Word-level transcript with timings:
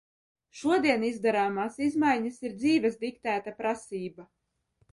Šodien 0.61 1.05
izdarāmās 1.09 1.77
izmaiņas 1.89 2.41
ir 2.49 2.57
dzīves 2.63 2.99
diktēta 3.07 3.57
prasība. 3.63 4.29